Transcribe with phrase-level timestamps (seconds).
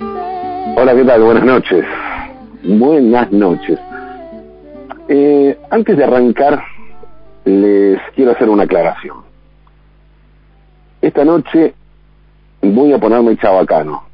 [0.00, 1.22] Hola, ¿qué tal?
[1.22, 1.84] Buenas noches.
[2.62, 3.78] Buenas noches.
[5.08, 6.62] Eh, antes de arrancar,
[7.44, 9.18] les quiero hacer una aclaración.
[11.00, 11.74] Esta noche
[12.62, 14.04] voy a ponerme chabacano.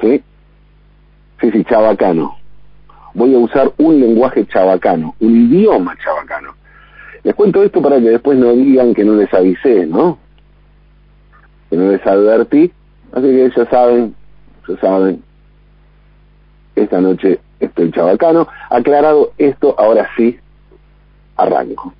[0.00, 0.22] ¿Sí?
[1.40, 2.36] Sí, sí, chabacano.
[3.14, 6.54] Voy a usar un lenguaje chabacano, un idioma chabacano.
[7.24, 10.18] Les cuento esto para que después no digan que no les avisé, ¿no?
[11.68, 12.72] Que no les advertí.
[13.12, 14.14] Así que ya saben,
[14.76, 15.22] saben.
[16.76, 18.48] Esta noche estoy chabacano.
[18.70, 20.38] Aclarado esto, ahora sí,
[21.36, 21.92] arranco.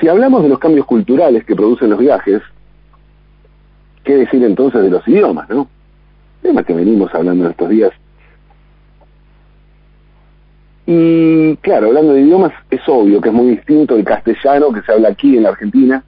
[0.00, 2.42] Si hablamos de los cambios culturales que producen los viajes,
[4.04, 5.68] ¿qué decir entonces de los idiomas, no?
[6.42, 7.92] Tema que venimos hablando en estos días.
[10.86, 14.92] Y claro, hablando de idiomas, es obvio que es muy distinto el castellano que se
[14.92, 16.02] habla aquí en la Argentina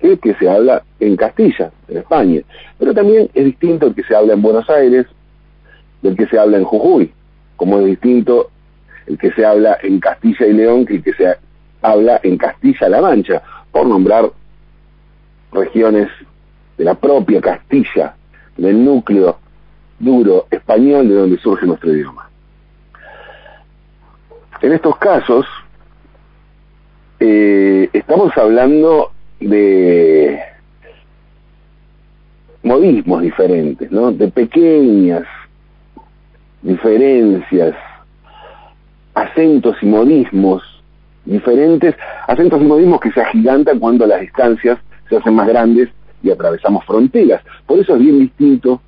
[0.00, 2.40] el que se habla en Castilla, en España.
[2.78, 5.06] Pero también es distinto el que se habla en Buenos Aires
[6.02, 7.12] del que se habla en Jujuy,
[7.56, 8.50] como es distinto
[9.06, 11.36] el que se habla en Castilla y León que el que se
[11.82, 14.30] habla en Castilla-La Mancha, por nombrar
[15.52, 16.08] regiones
[16.76, 18.14] de la propia Castilla,
[18.56, 19.38] del núcleo
[19.98, 22.28] duro español de donde surge nuestro idioma.
[24.60, 25.46] En estos casos,
[27.20, 30.40] eh, estamos hablando de
[32.62, 34.12] modismos diferentes, ¿no?
[34.12, 35.24] De pequeñas
[36.62, 37.74] diferencias,
[39.14, 40.62] acentos y modismos
[41.24, 41.94] diferentes,
[42.26, 44.78] acentos y modismos que se agigantan cuando las distancias
[45.08, 45.88] se hacen más grandes
[46.22, 47.42] y atravesamos fronteras.
[47.66, 48.80] Por eso es bien distinto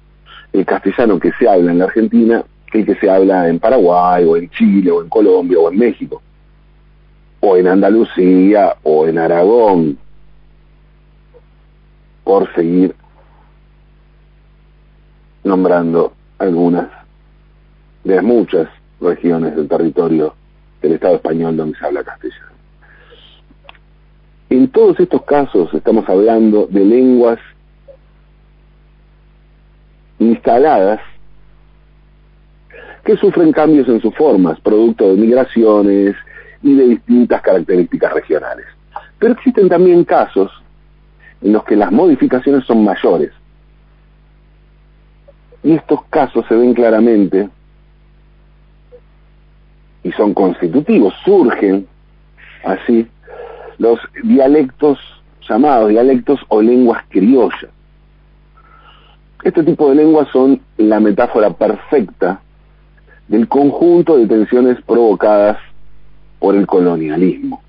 [0.52, 4.24] el castellano que se habla en la Argentina que el que se habla en Paraguay
[4.24, 6.22] o en Chile o en Colombia o en México
[7.40, 9.98] o en Andalucía o en Aragón
[12.24, 12.94] por seguir
[15.44, 16.88] nombrando algunas
[18.04, 18.68] de las muchas
[19.00, 20.34] regiones del territorio
[20.82, 22.50] del Estado español donde se habla castellano.
[24.48, 27.38] En todos estos casos estamos hablando de lenguas
[30.18, 31.00] instaladas
[33.04, 36.16] que sufren cambios en sus formas, producto de migraciones
[36.62, 38.66] y de distintas características regionales.
[39.18, 40.50] Pero existen también casos
[41.42, 43.32] en los que las modificaciones son mayores.
[45.62, 47.48] Y estos casos se ven claramente
[50.02, 51.86] y son constitutivos, surgen
[52.64, 53.06] así
[53.78, 54.98] los dialectos
[55.48, 57.70] llamados dialectos o lenguas criollas.
[59.42, 62.40] Este tipo de lenguas son la metáfora perfecta
[63.26, 65.58] del conjunto de tensiones provocadas
[66.38, 67.62] por el colonialismo.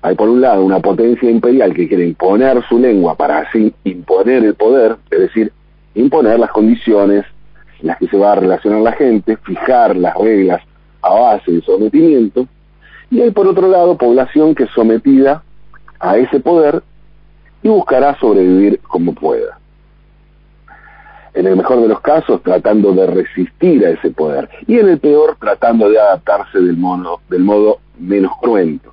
[0.00, 4.44] Hay por un lado una potencia imperial que quiere imponer su lengua para así imponer
[4.44, 5.52] el poder, es decir,
[5.94, 7.24] imponer las condiciones
[7.80, 10.62] en las que se va a relacionar la gente, fijar las reglas
[11.02, 12.46] a base de sometimiento,
[13.10, 15.42] y hay por otro lado población que es sometida
[15.98, 16.82] a ese poder
[17.62, 19.58] y buscará sobrevivir como pueda.
[21.34, 24.98] En el mejor de los casos tratando de resistir a ese poder y en el
[24.98, 28.92] peor tratando de adaptarse del modo, del modo menos cruento.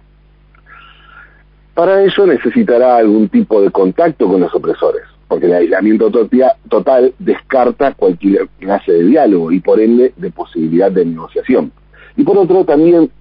[1.75, 7.93] Para ello necesitará algún tipo de contacto con los opresores, porque el aislamiento total descarta
[7.93, 11.73] cualquier clase de diálogo y por ende de posibilidad de negociación.
[12.15, 13.11] Y por otro, también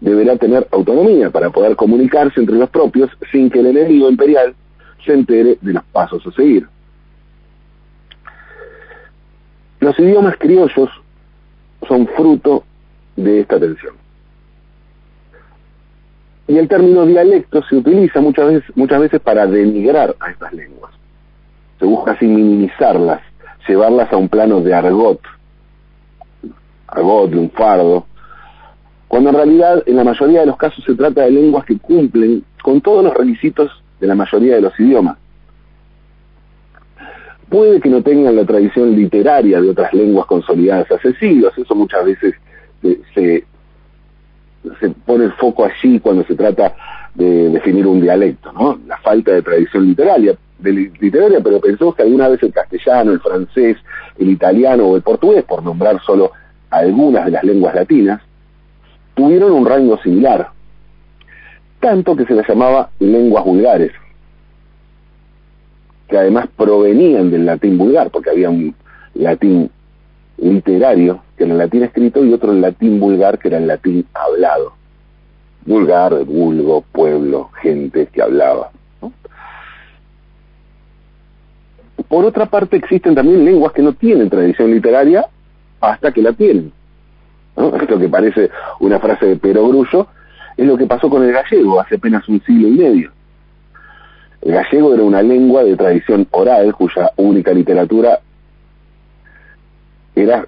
[0.00, 4.54] deberá tener autonomía para poder comunicarse entre los propios sin que el enemigo imperial
[5.04, 6.68] se entere de los pasos a seguir.
[9.80, 10.90] Los idiomas criollos
[11.88, 12.62] son fruto
[13.16, 13.94] de esta tensión.
[16.48, 20.92] Y el término dialecto se utiliza muchas veces, muchas veces para denigrar a estas lenguas.
[21.78, 23.20] Se busca así minimizarlas,
[23.68, 25.20] llevarlas a un plano de argot,
[26.86, 28.06] argot, de un fardo,
[29.08, 32.42] cuando en realidad en la mayoría de los casos se trata de lenguas que cumplen
[32.62, 35.18] con todos los requisitos de la mayoría de los idiomas.
[37.50, 42.34] Puede que no tengan la tradición literaria de otras lenguas consolidadas hace eso muchas veces
[42.82, 43.44] se, se,
[45.06, 46.74] pone el foco allí cuando se trata
[47.14, 48.78] de definir un dialecto, ¿no?
[48.86, 53.20] La falta de tradición literaria, de literaria, pero pensemos que alguna vez el castellano, el
[53.20, 53.76] francés,
[54.18, 56.32] el italiano o el portugués, por nombrar solo
[56.70, 58.20] algunas de las lenguas latinas,
[59.14, 60.50] tuvieron un rango similar,
[61.80, 63.92] tanto que se las llamaba lenguas vulgares,
[66.08, 68.74] que además provenían del latín vulgar, porque había un
[69.14, 69.70] latín
[70.38, 74.72] literario, que era el latín escrito, y otro latín vulgar, que era el latín hablado.
[75.66, 78.70] Vulgar, vulgo, pueblo, gente que hablaba.
[82.08, 85.26] por otra parte existen también lenguas que no tienen tradición literaria
[85.80, 86.72] hasta que la tienen.
[87.80, 88.50] Esto que parece
[88.80, 90.06] una frase de perogrullo
[90.56, 93.12] es lo que pasó con el gallego hace apenas un siglo y medio.
[94.40, 98.20] El gallego era una lengua de tradición oral cuya única literatura
[100.22, 100.46] era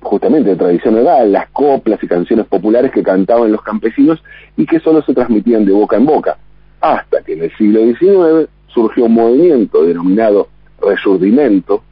[0.00, 4.22] justamente de tradición oral, las coplas y canciones populares que cantaban los campesinos
[4.56, 6.38] y que solo se transmitían de boca en boca,
[6.80, 10.48] hasta que en el siglo XIX surgió un movimiento denominado
[10.80, 11.82] resurdimento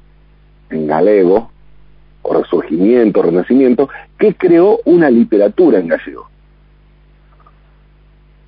[0.71, 1.51] en galego,
[2.23, 3.89] o resurgimiento, renacimiento,
[4.19, 6.29] que creó una literatura en gallego.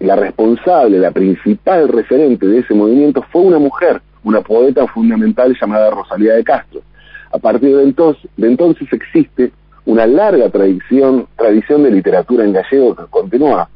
[0.00, 5.90] La responsable, la principal referente de ese movimiento fue una mujer, una poeta fundamental llamada
[5.90, 6.82] Rosalía de Castro.
[7.30, 9.52] A partir de entonces, existe
[9.84, 13.68] una larga tradición, tradición de literatura en gallego que continúa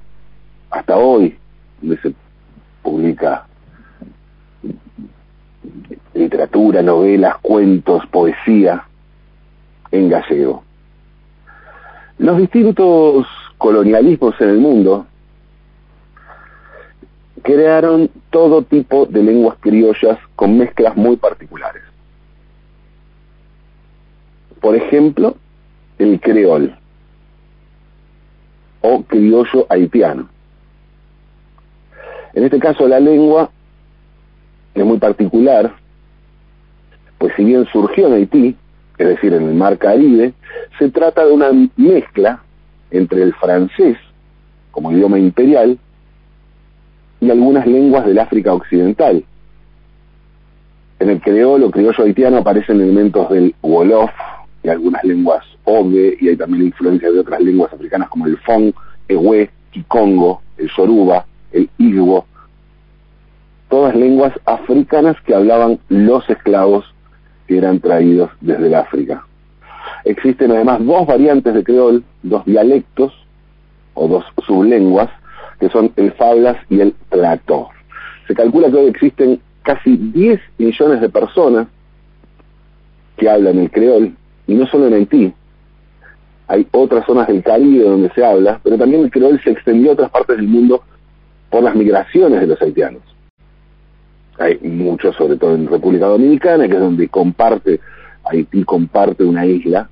[0.71, 1.37] hasta hoy,
[1.81, 2.15] donde se
[2.83, 3.47] publica
[6.15, 8.85] literatura, novelas, cuentos, poesía
[9.91, 10.65] en gallego.
[12.19, 13.27] Los distintos
[13.59, 15.07] colonialismos en el mundo
[17.43, 21.83] crearon todo tipo de lenguas criollas con mezclas muy particulares.
[24.63, 25.37] Por ejemplo,
[25.99, 26.75] el creol
[28.81, 30.29] o criollo haitiano.
[32.33, 33.51] En este caso la lengua
[34.75, 35.75] es muy particular,
[37.19, 38.57] pues si bien surgió en Haití,
[38.99, 40.33] es decir, en el mar Caribe,
[40.79, 42.43] se trata de una mezcla
[42.93, 43.99] entre el francés,
[44.71, 45.77] como idioma imperial,
[47.21, 49.25] y algunas lenguas del África Occidental.
[51.01, 54.11] En el creol o criollo haitiano aparecen elementos del Wolof
[54.63, 58.73] y algunas lenguas Oge, y hay también influencias de otras lenguas africanas como el Fong,
[59.09, 62.27] Ewe, Kikongo, el Yoruba, el Igbo,
[63.69, 66.85] todas lenguas africanas que hablaban los esclavos
[67.47, 69.27] que eran traídos desde el África.
[70.05, 73.13] Existen además dos variantes de creol, dos dialectos
[73.95, 75.11] o dos sublenguas,
[75.61, 77.69] que son el Fablas y el Plato.
[78.27, 81.69] Se calcula que hoy existen casi 10 millones de personas
[83.17, 84.17] que hablan el creol,
[84.47, 85.33] y no solo en Haití.
[86.49, 89.95] Hay otras zonas del Caribe donde se habla, pero también el creol se extendió a
[89.95, 90.83] otras partes del mundo
[91.51, 93.03] por las migraciones de los haitianos.
[94.39, 97.81] Hay muchos, sobre todo en República Dominicana, que es donde comparte,
[98.25, 99.89] Haití comparte una isla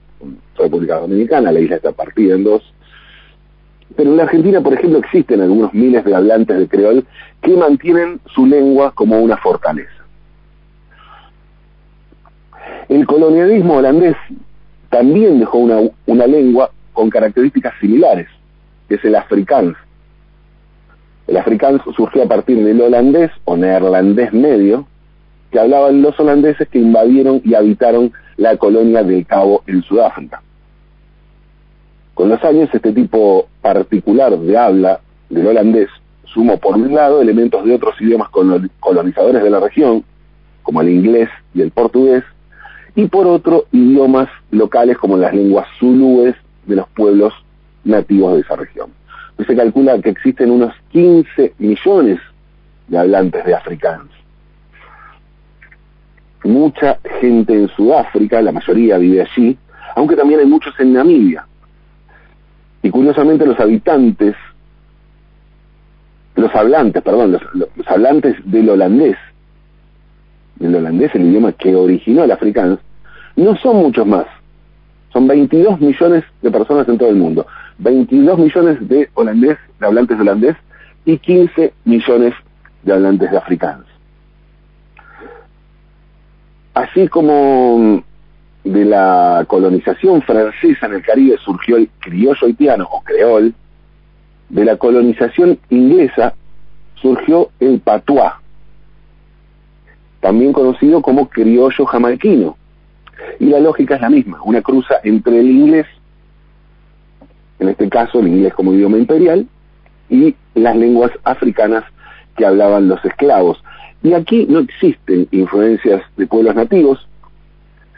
[0.61, 2.63] República Dominicana, la isla está partida en dos.
[3.97, 7.05] Pero en la Argentina, por ejemplo, existen algunos miles de hablantes de creol
[7.43, 10.00] que mantienen su lengua como una fortaleza.
[12.91, 14.17] El colonialismo holandés
[14.89, 18.27] también dejó una, lengua con características similares,
[18.89, 19.77] que es el afrikaans,
[21.29, 24.89] el afrikaans surgió a partir del holandés o neerlandés medio,
[25.53, 30.43] que hablaban los holandeses que invadieron y habitaron la colonia del Cabo en Sudáfrica.
[32.15, 35.91] Con los años, este tipo particular de habla del holandés
[36.25, 38.31] sumó, por un lado, elementos de otros idiomas
[38.81, 40.03] colonizadores de la región,
[40.65, 42.25] como el inglés y el portugués,
[42.95, 46.35] y por otro, idiomas locales como las lenguas zulúes
[46.67, 47.33] de los pueblos
[47.85, 48.91] nativos de esa región
[49.45, 52.19] se calcula que existen unos 15 millones
[52.89, 54.09] de hablantes de africanos.
[56.45, 59.57] Mucha gente en Sudáfrica, la mayoría vive allí,
[59.95, 61.47] aunque también hay muchos en Namibia.
[62.83, 64.35] Y curiosamente los habitantes,
[66.35, 69.19] los hablantes, perdón, los, los hablantes del holandés,
[70.61, 72.79] el holandés, el idioma que originó el africano,
[73.37, 74.27] no son muchos más.
[75.13, 77.47] Son 22 millones de personas en todo el mundo.
[77.79, 80.57] 22 millones de holandés, de hablantes holandés
[81.05, 82.35] y 15 millones
[82.83, 83.87] de hablantes de africanos.
[86.75, 88.03] Así como
[88.65, 93.55] de la colonización francesa en el Caribe surgió el criollo haitiano o creol,
[94.49, 96.35] de la colonización inglesa
[97.01, 98.33] surgió el patois,
[100.21, 102.57] también conocido como criollo jamaiquino.
[103.39, 105.87] Y la lógica es la misma, una cruza entre el inglés
[107.61, 109.47] en este caso el inglés como idioma imperial,
[110.09, 111.85] y las lenguas africanas
[112.37, 113.63] que hablaban los esclavos.
[114.03, 117.07] Y aquí no existen influencias de pueblos nativos,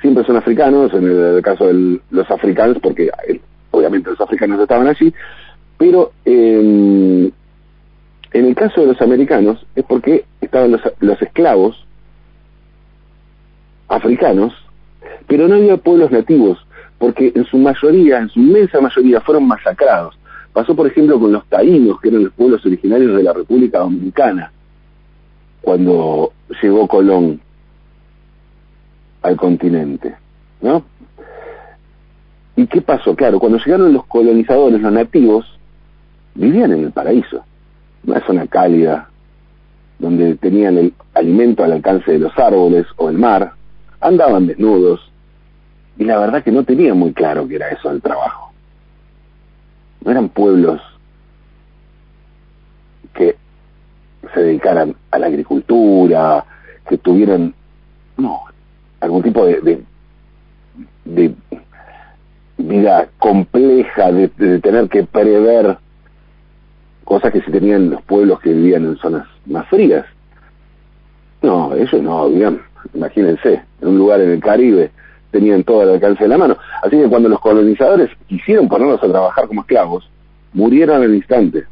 [0.00, 4.88] siempre son africanos, en el, caso de los africanos, porque eh, obviamente los africanos estaban
[4.88, 5.14] allí,
[5.78, 7.32] pero en
[8.32, 11.86] el caso de los americanos es porque estaban los, los esclavos
[13.92, 14.52] africanos,
[15.26, 16.58] pero no había pueblos nativos,
[16.98, 20.18] porque en su mayoría, en su inmensa mayoría, fueron masacrados.
[20.52, 24.52] Pasó, por ejemplo, con los taínos, que eran los pueblos originarios de la República Dominicana,
[25.60, 27.40] cuando llegó Colón.
[29.22, 30.16] al continente,
[30.60, 30.84] ¿no?
[32.56, 33.14] ¿Y qué pasó?
[33.14, 35.46] Claro, cuando llegaron los colonizadores, los nativos,
[36.34, 37.44] vivían en el paraíso,
[38.04, 39.08] una zona cálida,
[39.98, 43.52] donde tenían el alimento al alcance de los árboles o el mar,
[44.02, 45.00] andaban desnudos,
[45.96, 48.52] y la verdad que no tenían muy claro qué era eso del trabajo.
[50.04, 50.80] No eran pueblos
[53.14, 53.36] que
[54.34, 56.44] se dedicaran a la agricultura,
[56.88, 57.54] que tuvieran,
[58.16, 58.42] no,
[59.00, 59.84] algún tipo de,
[61.04, 61.34] de,
[62.58, 65.78] vida compleja, de, de, tener que prever
[67.04, 70.06] cosas que se tenían los pueblos que vivían en zonas más frías.
[71.42, 72.60] No, ellos no, vivían,
[72.94, 74.90] imagínense, en un lugar en el Caribe,
[75.30, 76.56] tenían todo al alcance de la mano.
[76.82, 80.08] Así que cuando los colonizadores quisieron ponerlos a trabajar como esclavos,
[80.52, 81.64] murieron al instante,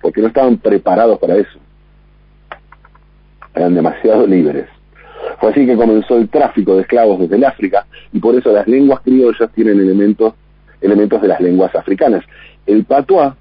[0.00, 1.58] porque no estaban preparados para eso.
[3.54, 4.66] Eran demasiado libres.
[5.38, 8.66] Fue así que comenzó el tráfico de esclavos desde el África y por eso las
[8.66, 10.34] lenguas criollas tienen elementos,
[10.80, 12.24] elementos de las lenguas africanas.
[12.66, 13.32] El patois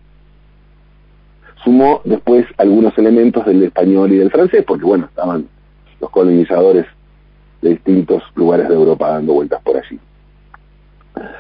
[1.64, 5.48] sumó después algunos elementos del español y del francés, porque bueno, estaban
[6.00, 6.86] los colonizadores
[7.64, 9.98] de distintos lugares de Europa dando vueltas por allí.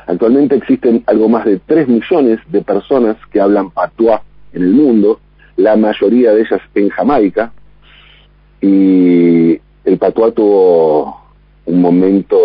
[0.07, 4.21] Actualmente existen algo más de 3 millones de personas que hablan patois
[4.53, 5.19] en el mundo,
[5.57, 7.51] la mayoría de ellas en Jamaica,
[8.61, 11.21] y el patois tuvo
[11.65, 12.37] un momento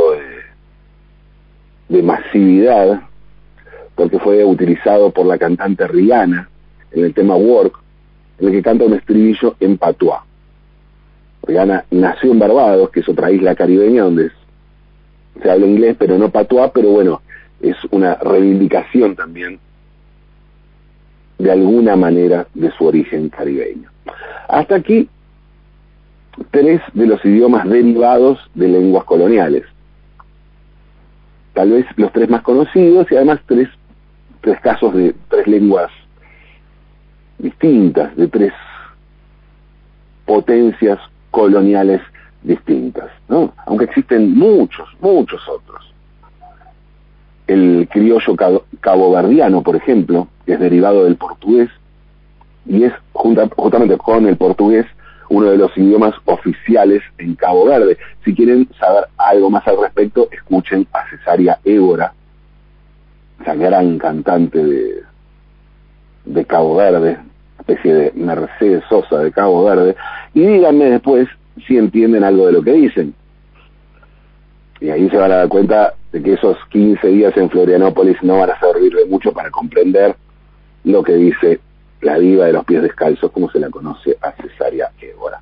[1.88, 3.02] de, masividad
[3.94, 6.48] porque fue utilizado por la cantante Rihanna
[6.92, 7.74] en el tema Work,
[8.38, 10.27] en el que canta un estribillo en patois.
[11.42, 14.30] Rihanna nació en Barbados, que es otra isla caribeña donde
[15.42, 17.22] se habla inglés, pero no patois, pero bueno,
[17.60, 19.58] es una reivindicación también
[21.38, 23.90] de alguna manera de su origen caribeño.
[24.48, 25.08] Hasta aquí
[26.50, 29.64] tres de los idiomas derivados de lenguas coloniales.
[31.54, 33.68] Tal vez los tres más conocidos y además tres,
[34.40, 35.90] tres casos de tres lenguas
[37.38, 38.52] distintas, de tres
[40.26, 40.98] potencias
[41.30, 42.00] coloniales
[42.42, 43.52] distintas, ¿no?
[43.66, 45.92] Aunque existen muchos, muchos otros.
[47.46, 48.36] El criollo
[48.80, 51.70] caboverdiano, por ejemplo, que es derivado del portugués
[52.66, 54.86] y es justamente con el portugués
[55.30, 57.98] uno de los idiomas oficiales en Cabo Verde.
[58.24, 62.12] Si quieren saber algo más al respecto, escuchen a Cesaria Évora,
[63.40, 65.02] esa gran cantante de,
[66.24, 67.18] de Cabo Verde,
[67.68, 69.94] especie de Mercedes Sosa de Cabo Verde,
[70.32, 71.28] y díganme después
[71.66, 73.14] si entienden algo de lo que dicen.
[74.80, 78.38] Y ahí se van a dar cuenta de que esos 15 días en Florianópolis no
[78.38, 80.14] van a servir de mucho para comprender
[80.84, 81.60] lo que dice
[82.00, 85.40] la diva de los pies descalzos, como se la conoce a Cesaria Évora.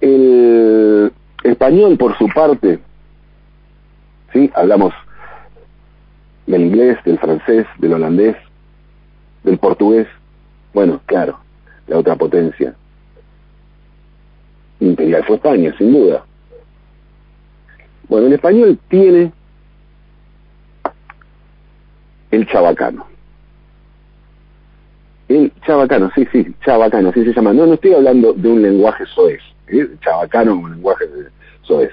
[0.00, 1.10] El
[1.42, 2.78] español, por su parte,
[4.32, 4.50] ¿sí?
[4.54, 4.92] hablamos
[6.46, 8.36] del inglés, del francés, del holandés,
[9.42, 10.06] del portugués,
[10.76, 11.38] bueno, claro,
[11.86, 12.74] la otra potencia
[14.78, 16.22] imperial fue España, sin duda.
[18.10, 19.32] Bueno, el español tiene
[22.30, 23.06] el chabacano.
[25.28, 27.54] El chabacano, sí, sí, chabacano, así se llama.
[27.54, 29.88] No, no estoy hablando de un lenguaje soez, ¿eh?
[30.02, 31.06] chabacano un lenguaje
[31.62, 31.92] soez.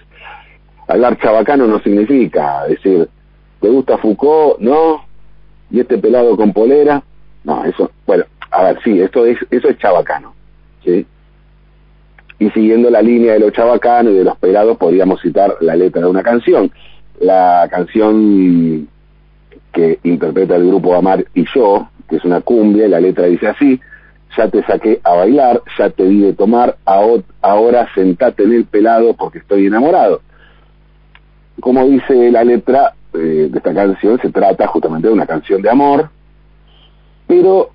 [0.89, 3.07] Hablar chabacano no significa decir,
[3.61, 4.59] ¿te gusta Foucault?
[4.59, 5.05] No.
[5.71, 7.01] ¿Y este pelado con polera?
[7.45, 10.33] No, eso, bueno, a ver, sí, esto es, eso es chabacano,
[10.85, 11.05] ¿sí?
[12.37, 16.01] Y siguiendo la línea de los chabacanos y de los pelados, podríamos citar la letra
[16.01, 16.71] de una canción.
[17.19, 18.87] La canción
[19.71, 23.47] que interpreta el grupo Amar y yo, que es una cumbia, y la letra dice
[23.47, 23.79] así,
[24.37, 29.15] ya te saqué a bailar, ya te di de tomar, ahora sentate en el pelado
[29.15, 30.21] porque estoy enamorado.
[31.59, 35.69] Como dice la letra eh, de esta canción, se trata justamente de una canción de
[35.69, 36.09] amor,
[37.25, 37.71] pero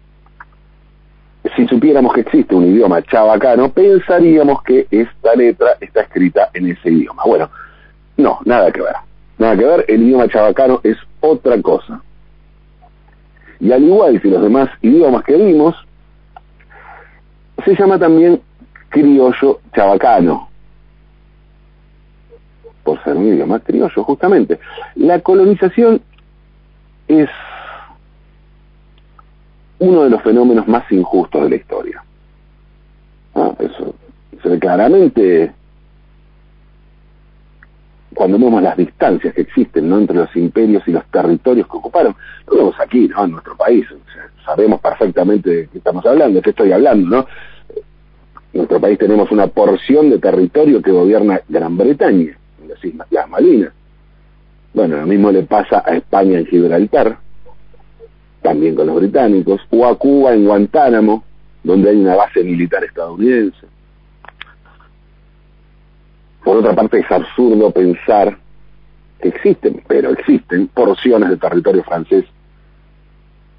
[1.57, 6.91] si supiéramos que existe un idioma chabacano, pensaríamos que esta letra está escrita en ese
[6.91, 7.23] idioma.
[7.25, 7.51] Bueno,
[8.17, 8.95] no, nada que ver.
[9.39, 12.03] Nada que ver, el idioma chabacano es otra cosa.
[13.61, 15.75] Y al igual que los demás idiomas que vimos,
[17.65, 18.41] se llama también
[18.89, 20.49] criollo chabacano,
[22.83, 24.59] por ser un idioma criollo, justamente.
[24.95, 26.01] La colonización
[27.09, 27.29] es
[29.81, 32.05] uno de los fenómenos más injustos de la historia.
[33.35, 33.95] Ah, eso
[34.59, 35.53] claramente
[38.15, 39.99] cuando vemos las distancias que existen ¿no?
[39.99, 42.17] entre los imperios y los territorios que ocuparon,
[42.49, 43.25] lo vemos aquí, ¿no?
[43.25, 43.87] en nuestro país,
[44.45, 47.27] sabemos perfectamente de qué estamos hablando, de qué estoy hablando, ¿no?
[48.53, 52.37] En nuestro país tenemos una porción de territorio que gobierna Gran Bretaña,
[52.83, 53.73] Islas las Malvinas.
[54.73, 57.19] Bueno, lo mismo le pasa a España en Gibraltar,
[58.43, 61.25] también con los británicos, o a Cuba en Guantánamo,
[61.63, 63.67] donde hay una base militar estadounidense.
[66.45, 68.39] Por otra parte, es absurdo pensar
[69.21, 72.25] que existen, pero existen porciones de territorio francés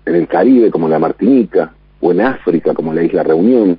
[0.05, 3.77] en el Caribe, como la Martinica, o en África, como la Isla Reunión.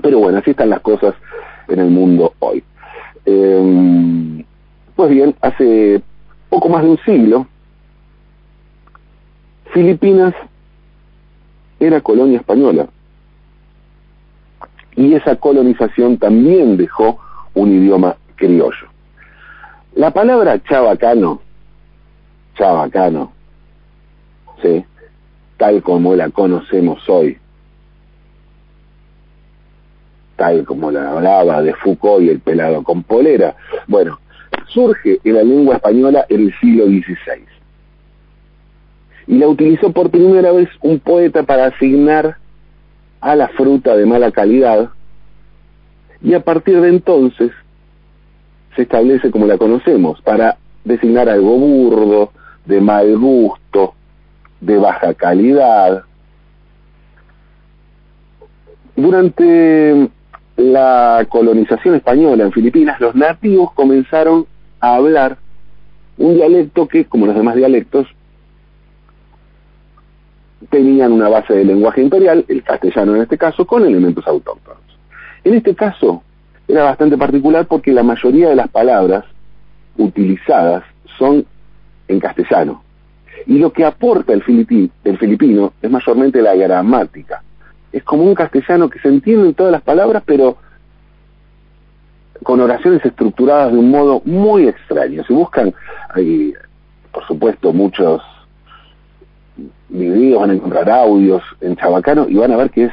[0.00, 1.14] Pero bueno, así están las cosas
[1.68, 2.62] en el mundo hoy.
[3.24, 4.44] Em,
[4.94, 6.00] pues bien, hace
[6.48, 7.46] poco más de un siglo,
[9.76, 10.32] Filipinas
[11.78, 12.88] era colonia española.
[14.94, 17.20] Y esa colonización también dejó
[17.52, 18.88] un idioma criollo.
[19.94, 21.42] La palabra chabacano,
[22.56, 23.32] chabacano,
[25.58, 27.36] tal como la conocemos hoy,
[30.36, 33.54] tal como la hablaba de Foucault y el pelado con polera,
[33.86, 34.20] bueno,
[34.68, 37.55] surge en la lengua española en el siglo XVI.
[39.26, 42.36] Y la utilizó por primera vez un poeta para asignar
[43.20, 44.90] a la fruta de mala calidad,
[46.22, 47.50] y a partir de entonces
[48.74, 52.32] se establece como la conocemos, para designar algo burdo,
[52.64, 53.94] de mal gusto,
[54.60, 56.04] de baja calidad.
[58.94, 60.08] Durante
[60.56, 64.46] la colonización española en Filipinas, los nativos comenzaron
[64.80, 65.38] a hablar
[66.18, 68.06] un dialecto que, como los demás dialectos,
[70.70, 74.82] tenían una base de lenguaje imperial, el castellano en este caso, con elementos autóctonos.
[75.44, 76.22] En este caso
[76.68, 79.24] era bastante particular porque la mayoría de las palabras
[79.96, 80.84] utilizadas
[81.18, 81.46] son
[82.08, 82.82] en castellano.
[83.46, 84.42] Y lo que aporta el,
[85.04, 87.42] el filipino es mayormente la gramática.
[87.92, 90.56] Es como un castellano que se entiende en todas las palabras, pero
[92.42, 95.24] con oraciones estructuradas de un modo muy extraño.
[95.24, 95.74] Si buscan,
[96.14, 96.52] hay,
[97.12, 98.22] por supuesto, muchos
[99.88, 102.92] videos, van a encontrar audios en chabacano y van a ver que es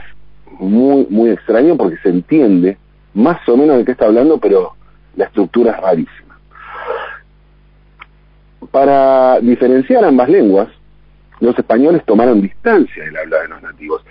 [0.60, 2.78] muy, muy extraño porque se entiende
[3.14, 4.74] más o menos de qué está hablando, pero
[5.16, 6.40] la estructura es rarísima.
[8.72, 10.68] Para diferenciar ambas lenguas,
[11.40, 14.02] los españoles tomaron distancia del habla de los nativos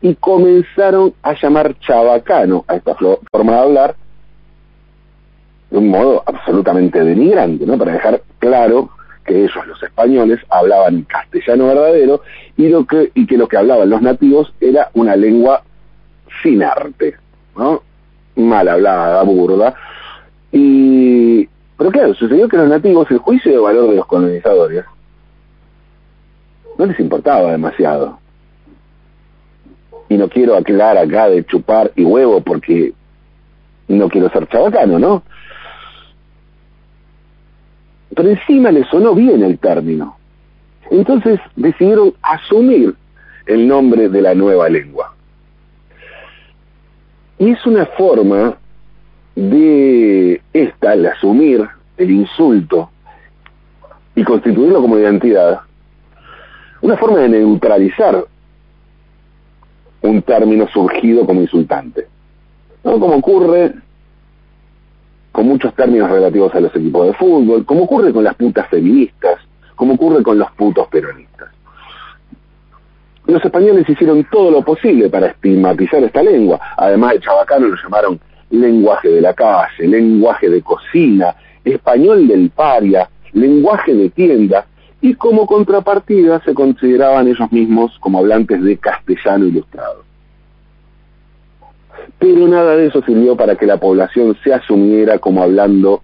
[0.00, 3.96] y comenzaron a llamar chabacano a esta forma de hablar
[5.70, 7.78] de un modo absolutamente denigrante, ¿no?
[7.78, 8.90] Para dejar claro
[9.24, 12.22] que ellos, los españoles, hablaban castellano verdadero
[12.56, 15.62] y, lo que, y que lo que hablaban los nativos era una lengua
[16.42, 17.16] sin arte,
[17.56, 17.82] ¿no?
[18.36, 19.74] Mal hablada, burda.
[20.50, 21.48] Y
[21.82, 24.84] pero claro, sucedió que los nativos, el juicio de valor de los colonizadores,
[26.78, 28.20] no les importaba demasiado.
[30.08, 32.92] Y no quiero aclarar acá de chupar y huevo porque
[33.88, 35.24] no quiero ser chabacano, ¿no?
[38.14, 40.16] Pero encima les sonó bien el término.
[40.90, 42.94] Entonces decidieron asumir
[43.46, 45.14] el nombre de la nueva lengua.
[47.38, 48.56] Y es una forma
[49.34, 52.90] de esta, el asumir el insulto
[54.14, 55.60] y constituirlo como identidad,
[56.82, 58.24] una forma de neutralizar
[60.02, 62.06] un término surgido como insultante.
[62.84, 62.98] ¿no?
[63.00, 63.72] Como ocurre
[65.32, 69.40] con muchos términos relativos a los equipos de fútbol, como ocurre con las putas feministas,
[69.74, 71.48] como ocurre con los putos peronistas.
[73.26, 76.60] Los españoles hicieron todo lo posible para estigmatizar esta lengua.
[76.76, 83.08] Además, el chabacano lo llamaron lenguaje de la calle, lenguaje de cocina, español del paria,
[83.32, 84.66] lenguaje de tienda,
[85.00, 90.04] y como contrapartida se consideraban ellos mismos como hablantes de castellano ilustrado.
[92.18, 96.02] Pero nada de eso sirvió para que la población se asumiera como hablando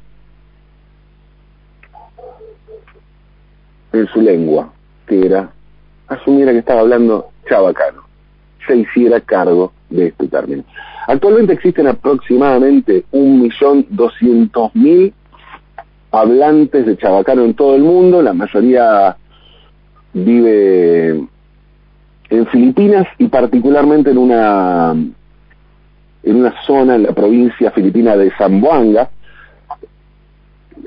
[3.93, 4.73] en su lengua,
[5.07, 5.51] que era
[6.09, 8.03] asumiera que estaba hablando chabacano,
[8.67, 10.65] se hiciera cargo de este término.
[11.07, 15.13] Actualmente existen aproximadamente 1.200.000
[16.11, 19.17] hablantes de chabacano en todo el mundo, la mayoría
[20.13, 21.29] vive
[22.31, 24.97] en Filipinas y particularmente en una
[26.23, 29.11] en una zona en la provincia filipina de Zamboanga,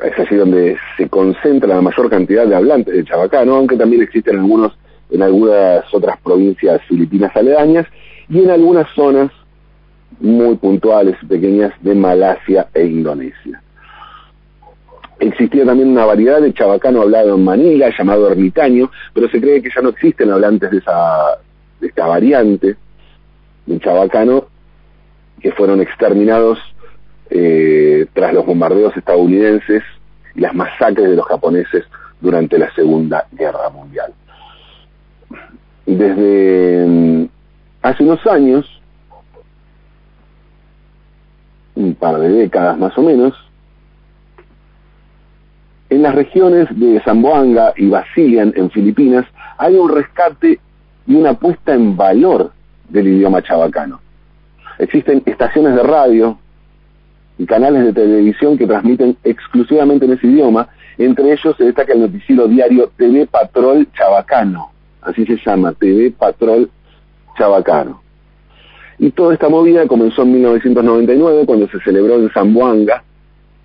[0.03, 4.39] es allí donde se concentra la mayor cantidad de hablantes de chabacano, aunque también existen
[4.39, 4.73] algunos
[5.09, 7.85] en algunas otras provincias filipinas aledañas
[8.29, 9.29] y en algunas zonas
[10.19, 13.61] muy puntuales y pequeñas de Malasia e Indonesia.
[15.19, 19.69] Existía también una variedad de chabacano hablado en Manila, llamado ermitaño, pero se cree que
[19.73, 21.37] ya no existen hablantes de, esa,
[21.79, 22.75] de esta variante
[23.65, 24.45] de chabacano
[25.41, 26.59] que fueron exterminados
[27.29, 29.83] eh, tras los bombardeos estadounidenses
[30.35, 31.85] y las masacres de los japoneses
[32.19, 34.13] durante la Segunda Guerra Mundial.
[35.85, 37.25] Desde mm,
[37.81, 38.81] hace unos años,
[41.75, 43.33] un par de décadas más o menos,
[45.89, 49.25] en las regiones de Zamboanga y Basilian en Filipinas
[49.57, 50.59] hay un rescate
[51.05, 52.51] y una puesta en valor
[52.87, 53.99] del idioma chabacano.
[54.81, 56.39] Existen estaciones de radio
[57.37, 62.01] y canales de televisión que transmiten exclusivamente en ese idioma, entre ellos se destaca el
[62.01, 64.71] noticiero diario TV Patrol Chabacano,
[65.03, 66.71] así se llama, TV Patrol
[67.37, 68.01] Chabacano.
[68.97, 73.03] Y toda esta movida comenzó en 1999 cuando se celebró en Zamboanga,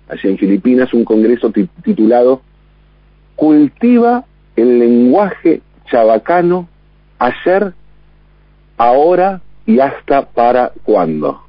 [0.09, 1.51] allí en Filipinas, un congreso
[1.83, 2.41] titulado
[3.35, 4.23] Cultiva
[4.55, 6.67] el lenguaje chabacano
[7.17, 7.73] ayer,
[8.77, 11.43] ahora y hasta para cuándo.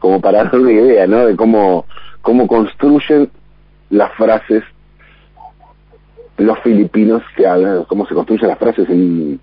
[0.00, 1.26] Como para dar una idea, ¿no?
[1.26, 1.84] De cómo,
[2.22, 3.30] cómo construyen
[3.90, 4.64] las frases
[6.38, 9.40] los filipinos que hablan, cómo se construyen las frases en,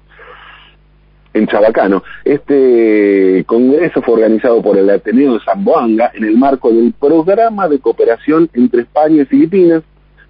[1.33, 2.03] en Chabacano.
[2.23, 7.79] Este congreso fue organizado por el Ateneo de Zamboanga en el marco del programa de
[7.79, 9.83] cooperación entre España y Filipinas,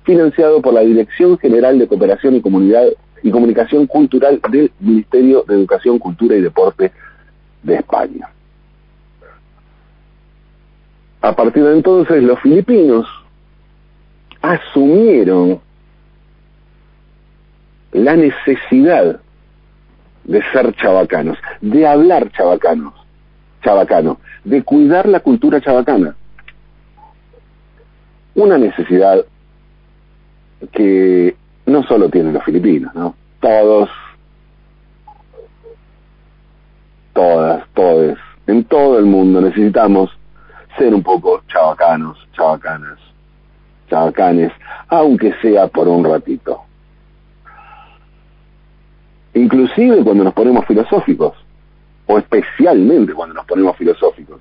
[0.03, 2.88] financiado por la Dirección General de Cooperación y Comunidad
[3.24, 6.92] y Comunicación Cultural del Ministerio de Educación, Cultura y Deporte
[7.64, 8.30] de España.
[11.22, 13.08] A partir de entonces los filipinos
[14.42, 15.62] asumieron
[17.94, 19.22] la necesidad
[20.26, 22.94] de ser chabacanos, de hablar chabacanos,
[23.64, 26.16] chabacano, de cuidar la cultura chabacana.
[28.36, 29.24] Una necesidad
[30.74, 33.15] que no solo tienen los filipinos, ¿no?
[33.39, 33.89] Todos,
[37.13, 40.10] todas, todos, en todo el mundo necesitamos
[40.78, 42.99] ser un poco chabacanos, chabacanas,
[43.89, 44.52] chabacanes,
[44.89, 46.63] aunque sea por un ratito
[49.34, 51.34] inclusive cuando nos ponemos filosóficos,
[52.06, 54.39] o especialmente cuando nos ponemos filosóficos.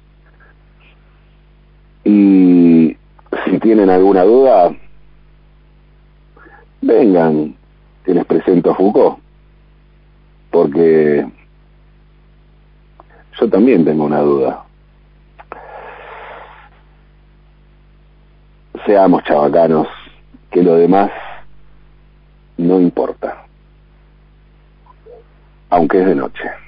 [2.05, 2.97] Y
[3.45, 4.75] si tienen alguna duda,
[6.83, 7.57] vengan,
[8.05, 9.19] que les presento a Foucault,
[10.51, 11.27] porque
[13.41, 14.65] yo también tengo una duda.
[18.85, 19.89] Seamos chabacanos,
[20.51, 21.11] que lo demás
[22.59, 23.43] no importa
[25.73, 26.62] aunque es de noche.